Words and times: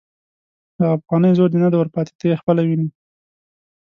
هغه 0.79 0.95
پخوانی 1.01 1.31
زور 1.37 1.49
نه 1.63 1.69
دی 1.71 1.77
ور 1.79 1.89
پاتې، 1.95 2.11
ته 2.19 2.23
یې 2.29 2.39
خپله 2.41 2.61
ویني. 2.63 2.87